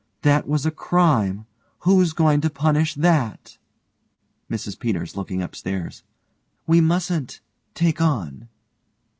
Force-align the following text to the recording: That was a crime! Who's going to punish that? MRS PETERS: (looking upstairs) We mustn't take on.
That 0.23 0.47
was 0.47 0.65
a 0.65 0.71
crime! 0.71 1.45
Who's 1.81 2.11
going 2.11 2.41
to 2.41 2.49
punish 2.49 2.95
that? 2.95 3.59
MRS 4.49 4.79
PETERS: 4.79 5.15
(looking 5.15 5.43
upstairs) 5.43 6.01
We 6.65 6.81
mustn't 6.81 7.39
take 7.75 8.01
on. 8.01 8.49